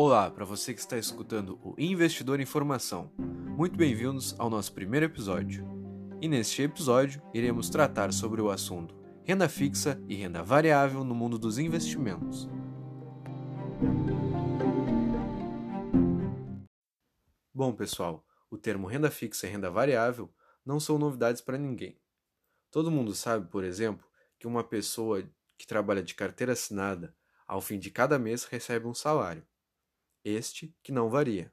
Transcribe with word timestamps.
Olá, 0.00 0.30
para 0.30 0.44
você 0.44 0.72
que 0.72 0.78
está 0.78 0.96
escutando 0.96 1.58
o 1.60 1.74
Investidor 1.76 2.38
em 2.38 2.46
Formação. 2.46 3.10
Muito 3.18 3.76
bem-vindos 3.76 4.32
ao 4.38 4.48
nosso 4.48 4.72
primeiro 4.72 5.06
episódio. 5.06 5.66
E 6.22 6.28
neste 6.28 6.62
episódio 6.62 7.20
iremos 7.34 7.68
tratar 7.68 8.12
sobre 8.12 8.40
o 8.40 8.48
assunto 8.48 8.94
renda 9.24 9.48
fixa 9.48 10.00
e 10.08 10.14
renda 10.14 10.40
variável 10.40 11.02
no 11.02 11.16
mundo 11.16 11.36
dos 11.36 11.58
investimentos. 11.58 12.48
Bom, 17.52 17.72
pessoal, 17.72 18.24
o 18.48 18.56
termo 18.56 18.86
renda 18.86 19.10
fixa 19.10 19.48
e 19.48 19.50
renda 19.50 19.68
variável 19.68 20.32
não 20.64 20.78
são 20.78 20.96
novidades 20.96 21.42
para 21.42 21.58
ninguém. 21.58 22.00
Todo 22.70 22.88
mundo 22.88 23.16
sabe, 23.16 23.48
por 23.48 23.64
exemplo, 23.64 24.06
que 24.38 24.46
uma 24.46 24.62
pessoa 24.62 25.28
que 25.58 25.66
trabalha 25.66 26.04
de 26.04 26.14
carteira 26.14 26.52
assinada, 26.52 27.12
ao 27.48 27.60
fim 27.60 27.80
de 27.80 27.90
cada 27.90 28.16
mês 28.16 28.44
recebe 28.44 28.86
um 28.86 28.94
salário. 28.94 29.44
Este 30.28 30.76
que 30.82 30.92
não 30.92 31.08
varia. 31.08 31.50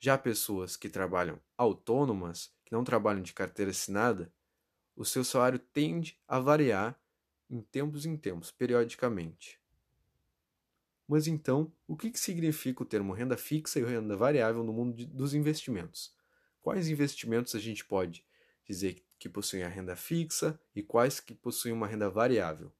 Já 0.00 0.18
pessoas 0.18 0.76
que 0.76 0.88
trabalham 0.88 1.40
autônomas, 1.56 2.52
que 2.64 2.72
não 2.72 2.82
trabalham 2.82 3.22
de 3.22 3.32
carteira 3.32 3.70
assinada, 3.70 4.32
o 4.96 5.04
seu 5.04 5.22
salário 5.22 5.58
tende 5.58 6.18
a 6.26 6.40
variar 6.40 7.00
em 7.48 7.60
tempos 7.60 8.04
em 8.04 8.16
tempos, 8.16 8.50
periodicamente. 8.50 9.60
Mas 11.06 11.28
então, 11.28 11.72
o 11.86 11.96
que, 11.96 12.10
significa 12.18 12.82
o 12.82 12.86
termo 12.86 13.12
renda 13.12 13.36
fixa 13.36 13.78
e 13.78 13.84
renda 13.84 14.16
variável 14.16 14.64
no 14.64 14.72
mundo 14.72 14.96
de, 14.96 15.06
dos 15.06 15.32
investimentos? 15.32 16.12
Quais 16.60 16.88
investimentos 16.88 17.54
a 17.54 17.60
gente 17.60 17.84
pode 17.84 18.26
dizer 18.64 19.04
que 19.16 19.28
possuem 19.28 19.62
a 19.62 19.68
renda 19.68 19.94
fixa 19.94 20.58
e 20.74 20.82
quais 20.82 21.20
que 21.20 21.34
possuem 21.34 21.74
uma 21.74 21.86
renda 21.86 22.10
variável? 22.10 22.72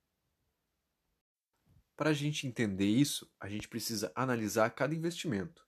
Para 1.97 2.11
a 2.11 2.15
gente 2.15 2.47
entender 2.47 2.87
isso, 2.87 3.31
a 3.39 3.49
gente 3.49 3.69
precisa 3.69 4.11
analisar 4.15 4.71
cada 4.71 4.95
investimento. 4.95 5.67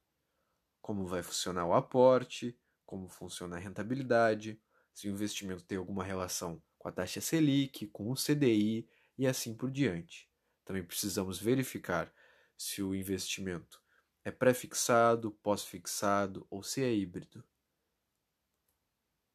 Como 0.80 1.06
vai 1.06 1.22
funcionar 1.22 1.66
o 1.66 1.74
aporte, 1.74 2.58
como 2.84 3.08
funciona 3.08 3.56
a 3.56 3.58
rentabilidade, 3.58 4.60
se 4.92 5.08
o 5.08 5.10
investimento 5.10 5.64
tem 5.64 5.78
alguma 5.78 6.04
relação 6.04 6.62
com 6.78 6.88
a 6.88 6.92
taxa 6.92 7.20
Selic, 7.20 7.86
com 7.88 8.10
o 8.10 8.14
CDI 8.14 8.88
e 9.18 9.26
assim 9.26 9.54
por 9.54 9.70
diante. 9.70 10.30
Também 10.64 10.84
precisamos 10.84 11.38
verificar 11.38 12.12
se 12.56 12.82
o 12.82 12.94
investimento 12.94 13.82
é 14.24 14.30
pré-fixado, 14.30 15.30
pós-fixado 15.30 16.46
ou 16.48 16.62
se 16.62 16.82
é 16.82 16.92
híbrido. 16.92 17.44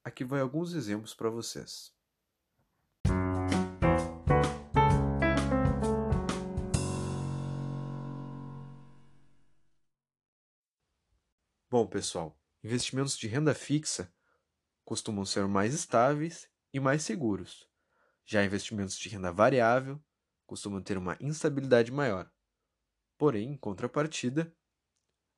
Aqui 0.04 0.24
vai 0.24 0.42
alguns 0.42 0.74
exemplos 0.74 1.14
para 1.14 1.30
vocês. 1.30 1.94
Bom, 11.80 11.88
pessoal, 11.88 12.38
investimentos 12.62 13.18
de 13.18 13.26
renda 13.26 13.56
fixa 13.56 14.14
costumam 14.84 15.24
ser 15.24 15.48
mais 15.48 15.74
estáveis 15.74 16.52
e 16.74 16.78
mais 16.78 17.04
seguros. 17.04 17.70
Já 18.26 18.44
investimentos 18.44 19.00
de 19.00 19.08
renda 19.08 19.32
variável 19.32 19.98
costumam 20.46 20.84
ter 20.84 20.98
uma 20.98 21.16
instabilidade 21.22 21.90
maior. 21.90 22.30
Porém, 23.18 23.54
em 23.54 23.58
contrapartida, 23.58 24.54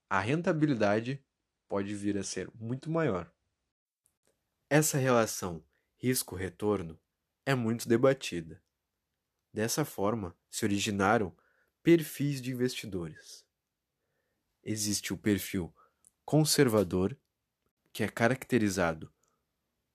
a 0.10 0.20
rentabilidade 0.20 1.24
pode 1.68 1.94
vir 1.94 2.18
a 2.18 2.24
ser 2.24 2.50
muito 2.56 2.90
maior. 2.90 3.32
Essa 4.68 4.98
relação 4.98 5.64
risco-retorno 5.98 7.00
é 7.46 7.54
muito 7.54 7.88
debatida. 7.88 8.64
Dessa 9.54 9.86
forma, 9.86 10.36
se 10.50 10.66
originaram 10.66 11.38
perfis 11.84 12.42
de 12.42 12.50
investidores. 12.50 13.46
Existe 14.64 15.14
o 15.14 15.18
perfil 15.20 15.72
conservador, 16.26 17.18
que 17.92 18.04
é 18.04 18.08
caracterizado 18.08 19.12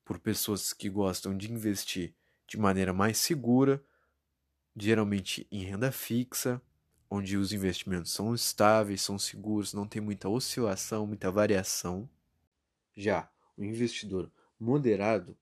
por 0.04 0.18
pessoas 0.18 0.72
que 0.72 0.88
gostam 0.88 1.36
de 1.36 1.50
investir 1.50 2.14
de 2.46 2.56
maneira 2.56 2.92
mais 2.92 3.18
segura, 3.18 3.84
geralmente 4.76 5.46
em 5.50 5.64
renda 5.64 5.90
fixa, 5.90 6.60
onde 7.10 7.36
os 7.36 7.52
investimentos 7.52 8.12
são 8.12 8.34
estáveis, 8.34 9.02
são 9.02 9.18
seguros, 9.18 9.72
não 9.72 9.86
tem 9.86 10.00
muita 10.00 10.28
oscilação, 10.28 11.06
muita 11.06 11.30
variação. 11.30 12.08
Já 12.94 13.30
o 13.56 13.64
investidor 13.64 14.30
moderado, 14.58 15.36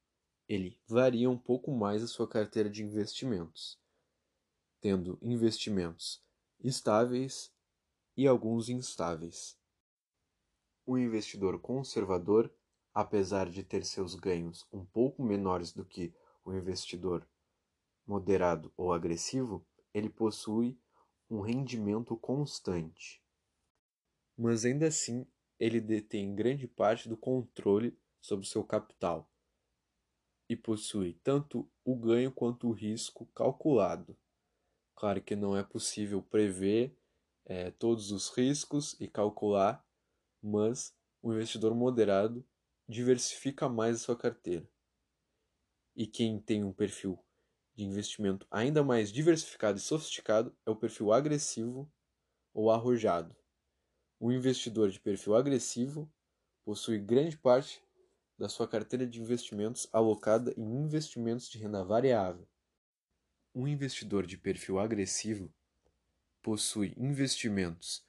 ele 0.49 0.79
varia 0.87 1.29
um 1.29 1.39
pouco 1.39 1.73
mais 1.73 2.03
a 2.03 2.07
sua 2.07 2.29
carteira 2.29 2.71
de 2.71 2.83
investimentos, 2.83 3.79
tendo 4.81 5.19
investimentos 5.21 6.23
estáveis 6.63 7.53
e 8.17 8.27
alguns 8.27 8.69
instáveis. 8.69 9.59
O 10.87 10.99
investidor 10.99 11.59
conservador, 11.61 12.53
apesar 12.93 13.49
de 13.49 13.65
ter 13.65 13.85
seus 13.85 14.15
ganhos 14.15 14.67
um 14.73 14.85
pouco 14.85 15.23
menores 15.23 15.73
do 15.73 15.85
que 15.85 16.15
o 16.45 16.53
investidor 16.53 17.27
moderado 18.07 18.73
ou 18.77 18.93
agressivo, 18.93 19.67
ele 19.95 20.11
possui 20.11 20.79
um 21.31 21.41
rendimento 21.41 22.17
constante. 22.17 23.23
Mas 24.37 24.65
ainda 24.65 24.89
assim, 24.89 25.27
ele 25.59 25.81
detém 25.81 26.35
grande 26.35 26.67
parte 26.67 27.09
do 27.09 27.17
controle 27.17 27.97
sobre 28.21 28.47
seu 28.47 28.63
capital 28.63 29.31
e 30.49 30.57
possui 30.57 31.15
tanto 31.23 31.71
o 31.85 31.97
ganho 31.97 32.31
quanto 32.31 32.69
o 32.69 32.73
risco 32.73 33.27
calculado. 33.35 34.17
Claro 34.95 35.23
que 35.23 35.35
não 35.35 35.57
é 35.57 35.63
possível 35.63 36.23
prever 36.23 36.97
é, 37.47 37.71
todos 37.71 38.11
os 38.11 38.29
riscos 38.31 38.99
e 39.01 39.09
calcular 39.09 39.84
mas 40.45 40.95
o 41.23 41.33
investidor 41.33 41.75
moderado 41.75 42.47
diversifica 42.87 43.67
mais 43.67 43.97
a 43.97 43.99
sua 43.99 44.17
carteira. 44.17 44.69
E 45.97 46.07
quem 46.07 46.39
tem 46.39 46.63
um 46.63 46.73
perfil 46.73 47.19
de 47.75 47.85
investimento 47.85 48.47
ainda 48.51 48.85
mais 48.85 49.11
diversificado 49.11 49.79
e 49.79 49.81
sofisticado 49.81 50.55
é 50.67 50.71
o 50.71 50.77
perfil 50.77 51.13
agressivo 51.13 51.91
ou 52.53 52.71
arrojado. 52.71 53.35
O 54.21 54.31
investidor 54.31 54.91
de 54.91 55.01
perfil 55.01 55.35
agressivo 55.35 56.13
possui 56.63 56.99
grande 56.99 57.39
parte 57.39 57.83
da 58.39 58.49
sua 58.49 58.69
carteira 58.69 59.07
de 59.07 59.21
investimentos 59.21 59.89
alocada 59.93 60.53
em 60.59 60.63
investimentos 60.63 61.49
de 61.49 61.59
renda 61.59 61.83
variável. 61.83 62.47
Um 63.55 63.67
investidor 63.67 64.27
de 64.27 64.37
perfil 64.37 64.79
agressivo 64.79 65.51
possui 66.43 66.93
investimentos 66.99 68.05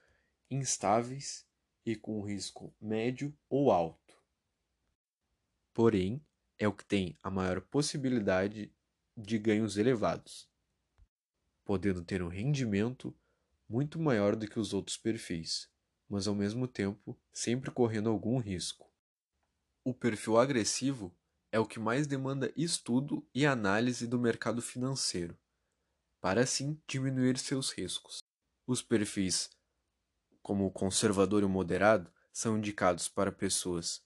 instáveis 0.49 1.44
e 1.85 1.95
com 1.95 2.21
risco 2.21 2.73
médio 2.81 3.37
ou 3.49 3.71
alto. 3.71 4.17
Porém, 5.73 6.25
é 6.57 6.67
o 6.67 6.73
que 6.73 6.85
tem 6.85 7.17
a 7.21 7.29
maior 7.29 7.61
possibilidade 7.61 8.73
de 9.15 9.37
ganhos 9.37 9.77
elevados, 9.77 10.49
podendo 11.63 12.03
ter 12.03 12.21
um 12.21 12.27
rendimento 12.27 13.15
muito 13.67 13.99
maior 13.99 14.35
do 14.35 14.47
que 14.47 14.59
os 14.59 14.73
outros 14.73 14.97
perfis, 14.97 15.69
mas 16.07 16.27
ao 16.27 16.35
mesmo 16.35 16.67
tempo 16.67 17.17
sempre 17.31 17.71
correndo 17.71 18.09
algum 18.09 18.37
risco. 18.37 18.89
O 19.83 19.93
perfil 19.93 20.37
agressivo 20.37 21.15
é 21.51 21.59
o 21.59 21.65
que 21.65 21.79
mais 21.79 22.07
demanda 22.07 22.51
estudo 22.55 23.27
e 23.33 23.45
análise 23.45 24.07
do 24.07 24.19
mercado 24.19 24.61
financeiro, 24.61 25.37
para 26.19 26.41
assim 26.41 26.81
diminuir 26.87 27.37
seus 27.37 27.71
riscos. 27.71 28.19
Os 28.67 28.81
perfis 28.81 29.49
como 30.45 30.67
o 30.67 30.71
conservador 30.71 31.41
e 31.41 31.45
o 31.45 31.49
moderado, 31.49 32.07
são 32.31 32.59
indicados 32.59 33.07
para 33.07 33.31
pessoas 33.31 34.05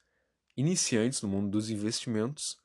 iniciantes 0.55 1.21
no 1.21 1.27
mundo 1.27 1.49
dos 1.49 1.69
investimentos 1.69 2.57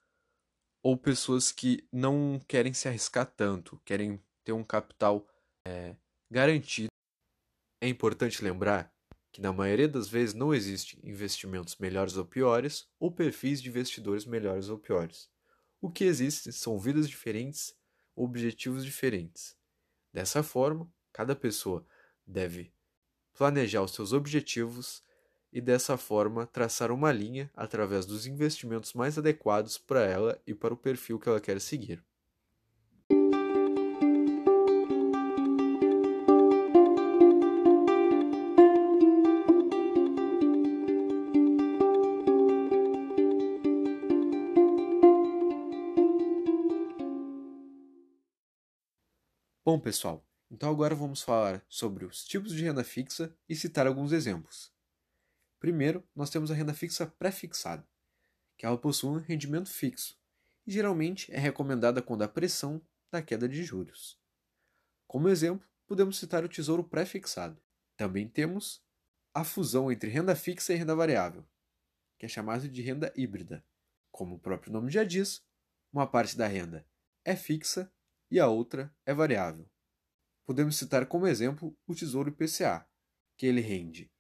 ou 0.80 0.96
pessoas 0.96 1.50
que 1.50 1.84
não 1.90 2.40
querem 2.46 2.72
se 2.72 2.86
arriscar 2.86 3.26
tanto, 3.26 3.82
querem 3.84 4.22
ter 4.44 4.52
um 4.52 4.62
capital 4.62 5.26
é, 5.66 5.96
garantido. 6.30 6.86
É 7.80 7.88
importante 7.88 8.44
lembrar 8.44 8.94
que 9.32 9.40
na 9.40 9.52
maioria 9.52 9.88
das 9.88 10.06
vezes 10.06 10.36
não 10.36 10.54
existe 10.54 10.96
investimentos 11.02 11.74
melhores 11.76 12.16
ou 12.16 12.24
piores 12.24 12.88
ou 13.00 13.10
perfis 13.10 13.60
de 13.60 13.70
investidores 13.70 14.24
melhores 14.24 14.68
ou 14.68 14.78
piores. 14.78 15.28
O 15.80 15.90
que 15.90 16.04
existe 16.04 16.52
são 16.52 16.78
vidas 16.78 17.08
diferentes, 17.08 17.76
objetivos 18.14 18.84
diferentes. 18.84 19.58
Dessa 20.12 20.44
forma, 20.44 20.88
cada 21.12 21.34
pessoa 21.34 21.84
deve 22.24 22.72
planejar 23.34 23.82
os 23.82 23.92
seus 23.92 24.12
objetivos 24.12 25.02
e 25.52 25.60
dessa 25.60 25.96
forma 25.96 26.46
traçar 26.46 26.90
uma 26.90 27.12
linha 27.12 27.50
através 27.54 28.06
dos 28.06 28.26
investimentos 28.26 28.92
mais 28.94 29.18
adequados 29.18 29.78
para 29.78 30.02
ela 30.04 30.40
e 30.46 30.54
para 30.54 30.74
o 30.74 30.76
perfil 30.76 31.18
que 31.18 31.28
ela 31.28 31.40
quer 31.40 31.60
seguir. 31.60 32.02
Bom, 49.64 49.80
pessoal, 49.80 50.22
Então 50.54 50.70
agora 50.70 50.94
vamos 50.94 51.20
falar 51.20 51.66
sobre 51.68 52.04
os 52.04 52.24
tipos 52.24 52.52
de 52.52 52.62
renda 52.62 52.84
fixa 52.84 53.36
e 53.48 53.56
citar 53.56 53.88
alguns 53.88 54.12
exemplos. 54.12 54.72
Primeiro, 55.58 56.06
nós 56.14 56.30
temos 56.30 56.48
a 56.48 56.54
renda 56.54 56.72
fixa 56.72 57.08
pré-fixada, 57.08 57.84
que 58.56 58.64
ela 58.64 58.78
possui 58.78 59.10
um 59.10 59.18
rendimento 59.18 59.68
fixo 59.68 60.16
e 60.64 60.70
geralmente 60.70 61.34
é 61.34 61.38
recomendada 61.40 62.00
quando 62.00 62.22
há 62.22 62.28
pressão 62.28 62.80
da 63.10 63.20
queda 63.20 63.48
de 63.48 63.64
juros. 63.64 64.16
Como 65.08 65.28
exemplo, 65.28 65.68
podemos 65.88 66.18
citar 66.18 66.44
o 66.44 66.48
tesouro 66.48 66.84
pré-fixado. 66.84 67.60
Também 67.96 68.28
temos 68.28 68.80
a 69.34 69.42
fusão 69.42 69.90
entre 69.90 70.08
renda 70.08 70.36
fixa 70.36 70.72
e 70.72 70.76
renda 70.76 70.94
variável, 70.94 71.44
que 72.16 72.26
é 72.26 72.28
chamado 72.28 72.68
de 72.68 72.80
renda 72.80 73.12
híbrida. 73.16 73.66
Como 74.12 74.36
o 74.36 74.38
próprio 74.38 74.72
nome 74.72 74.88
já 74.88 75.02
diz, 75.02 75.44
uma 75.92 76.06
parte 76.06 76.36
da 76.36 76.46
renda 76.46 76.86
é 77.24 77.34
fixa 77.34 77.92
e 78.30 78.38
a 78.38 78.46
outra 78.46 78.94
é 79.04 79.12
variável. 79.12 79.68
Podemos 80.44 80.76
citar 80.76 81.06
como 81.06 81.26
exemplo 81.26 81.76
o 81.86 81.94
Tesouro 81.94 82.28
IPCA, 82.28 82.86
que 83.36 83.46
ele 83.46 83.60
rende 83.60 84.10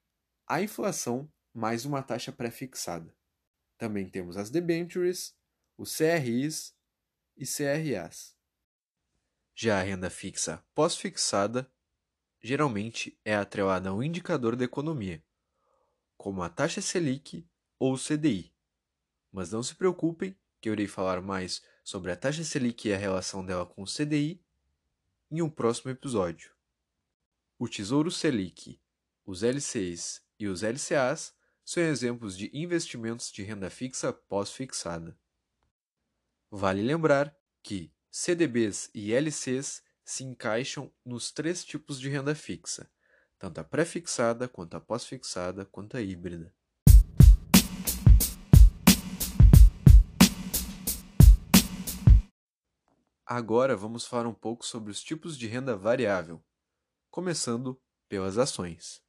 a 0.46 0.62
inflação 0.62 1.30
mais 1.52 1.84
uma 1.84 2.02
taxa 2.02 2.32
pré-fixada. 2.32 3.14
Também 3.76 4.08
temos 4.08 4.36
as 4.36 4.50
debentures, 4.50 5.36
os 5.76 5.96
CRIs 5.96 6.74
e 7.36 7.44
CRAs. 7.46 8.34
Já 9.54 9.80
a 9.80 9.82
renda 9.82 10.10
fixa 10.10 10.64
pós-fixada 10.74 11.70
geralmente 12.42 13.18
é 13.24 13.34
atrelada 13.34 13.90
a 13.90 13.94
um 13.94 14.02
indicador 14.02 14.56
da 14.56 14.64
economia, 14.64 15.24
como 16.16 16.42
a 16.42 16.48
taxa 16.48 16.80
Selic 16.80 17.48
ou 17.78 17.96
CDI. 17.96 18.54
Mas 19.32 19.50
não 19.50 19.62
se 19.62 19.74
preocupem, 19.74 20.36
que 20.60 20.68
eu 20.68 20.72
irei 20.72 20.86
falar 20.86 21.20
mais 21.22 21.62
sobre 21.82 22.10
a 22.10 22.16
taxa 22.16 22.44
Selic 22.44 22.88
e 22.88 22.94
a 22.94 22.98
relação 22.98 23.44
dela 23.44 23.64
com 23.64 23.82
o 23.82 23.86
CDI 23.86 24.43
em 25.30 25.42
um 25.42 25.50
próximo 25.50 25.90
episódio. 25.90 26.52
O 27.58 27.68
Tesouro 27.68 28.10
Selic, 28.10 28.80
os 29.24 29.42
LCs 29.42 30.22
e 30.38 30.46
os 30.46 30.62
LCAs 30.62 31.34
são 31.64 31.82
exemplos 31.82 32.36
de 32.36 32.50
investimentos 32.52 33.32
de 33.32 33.42
renda 33.42 33.70
fixa 33.70 34.12
pós-fixada. 34.12 35.18
Vale 36.50 36.82
lembrar 36.82 37.34
que 37.62 37.92
CDBs 38.10 38.90
e 38.94 39.12
LCs 39.12 39.82
se 40.04 40.22
encaixam 40.22 40.92
nos 41.04 41.32
três 41.32 41.64
tipos 41.64 41.98
de 41.98 42.08
renda 42.08 42.34
fixa, 42.34 42.90
tanto 43.38 43.58
a 43.58 43.64
pré-fixada, 43.64 44.46
quanto 44.46 44.76
a 44.76 44.80
pós-fixada, 44.80 45.64
quanto 45.64 45.96
a 45.96 46.02
híbrida. 46.02 46.54
Agora 53.26 53.74
vamos 53.74 54.04
falar 54.04 54.28
um 54.28 54.34
pouco 54.34 54.66
sobre 54.66 54.90
os 54.90 55.02
tipos 55.02 55.38
de 55.38 55.46
renda 55.46 55.74
variável, 55.74 56.44
começando 57.10 57.80
pelas 58.06 58.36
ações. 58.36 59.02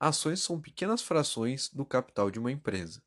Ações 0.00 0.40
são 0.40 0.58
pequenas 0.58 1.02
frações 1.02 1.68
do 1.68 1.84
capital 1.84 2.30
de 2.30 2.38
uma 2.38 2.50
empresa. 2.50 3.04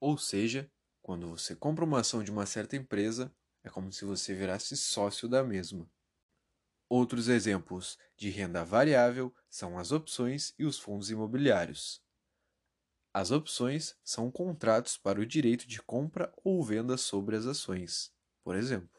Ou 0.00 0.18
seja, 0.18 0.68
quando 1.00 1.28
você 1.28 1.54
compra 1.54 1.84
uma 1.84 2.00
ação 2.00 2.24
de 2.24 2.32
uma 2.32 2.44
certa 2.44 2.74
empresa, 2.74 3.32
é 3.62 3.70
como 3.70 3.92
se 3.92 4.04
você 4.04 4.34
virasse 4.34 4.76
sócio 4.76 5.28
da 5.28 5.44
mesma. 5.44 5.88
Outros 6.88 7.28
exemplos 7.28 7.96
de 8.16 8.30
renda 8.30 8.64
variável 8.64 9.32
são 9.48 9.78
as 9.78 9.92
opções 9.92 10.52
e 10.58 10.64
os 10.64 10.76
fundos 10.76 11.08
imobiliários. 11.08 12.02
As 13.14 13.30
opções 13.30 13.96
são 14.02 14.28
contratos 14.28 14.98
para 14.98 15.20
o 15.20 15.26
direito 15.26 15.68
de 15.68 15.80
compra 15.80 16.34
ou 16.42 16.64
venda 16.64 16.96
sobre 16.96 17.36
as 17.36 17.46
ações 17.46 18.17
por 18.48 18.56
exemplo. 18.56 18.98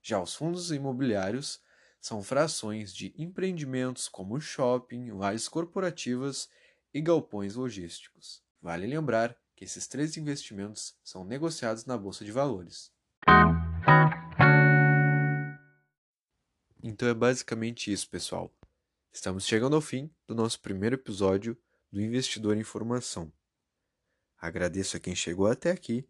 Já 0.00 0.22
os 0.22 0.34
fundos 0.34 0.72
imobiliários 0.72 1.60
são 2.00 2.22
frações 2.22 2.94
de 2.94 3.12
empreendimentos 3.14 4.08
como 4.08 4.40
shopping, 4.40 5.10
lajes 5.10 5.50
corporativas 5.50 6.48
e 6.94 6.98
galpões 7.02 7.56
logísticos. 7.56 8.42
Vale 8.58 8.86
lembrar 8.86 9.36
que 9.54 9.64
esses 9.64 9.86
três 9.86 10.16
investimentos 10.16 10.96
são 11.04 11.26
negociados 11.26 11.84
na 11.84 11.98
bolsa 11.98 12.24
de 12.24 12.32
valores. 12.32 12.90
Então 16.82 17.06
é 17.06 17.12
basicamente 17.12 17.92
isso, 17.92 18.08
pessoal. 18.08 18.50
Estamos 19.12 19.46
chegando 19.46 19.76
ao 19.76 19.82
fim 19.82 20.10
do 20.26 20.34
nosso 20.34 20.58
primeiro 20.58 20.96
episódio 20.96 21.54
do 21.92 22.00
Investidor 22.00 22.56
em 22.56 22.64
Formação. 22.64 23.30
Agradeço 24.38 24.96
a 24.96 25.00
quem 25.00 25.14
chegou 25.14 25.48
até 25.48 25.70
aqui 25.70 26.08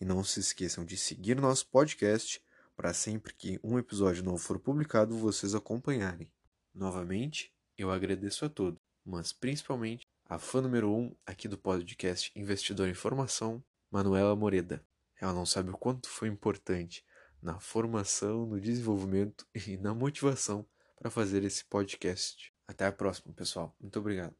e 0.00 0.04
não 0.04 0.24
se 0.24 0.40
esqueçam 0.40 0.84
de 0.84 0.96
seguir 0.96 1.36
nosso 1.40 1.66
podcast 1.68 2.42
para 2.74 2.94
sempre 2.94 3.34
que 3.34 3.60
um 3.62 3.78
episódio 3.78 4.24
novo 4.24 4.38
for 4.38 4.58
publicado 4.58 5.16
vocês 5.16 5.54
acompanharem. 5.54 6.30
Novamente, 6.74 7.52
eu 7.76 7.90
agradeço 7.90 8.44
a 8.44 8.48
todos, 8.48 8.80
mas 9.04 9.32
principalmente 9.32 10.06
a 10.24 10.38
fã 10.38 10.62
número 10.62 10.90
1 10.90 10.98
um 10.98 11.16
aqui 11.26 11.46
do 11.46 11.58
podcast 11.58 12.32
Investidor 12.34 12.88
em 12.88 12.94
Formação, 12.94 13.62
Manuela 13.90 14.34
Moreda. 14.34 14.82
Ela 15.20 15.34
não 15.34 15.44
sabe 15.44 15.70
o 15.70 15.76
quanto 15.76 16.08
foi 16.08 16.28
importante 16.28 17.04
na 17.42 17.58
formação, 17.58 18.46
no 18.46 18.60
desenvolvimento 18.60 19.46
e 19.66 19.76
na 19.76 19.92
motivação 19.92 20.66
para 20.96 21.10
fazer 21.10 21.44
esse 21.44 21.64
podcast. 21.64 22.52
Até 22.66 22.86
a 22.86 22.92
próxima, 22.92 23.34
pessoal. 23.34 23.74
Muito 23.80 23.98
obrigado. 23.98 24.34